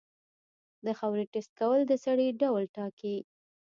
[0.85, 3.15] د خاورې ټیسټ کول د سرې ډول ټاکي.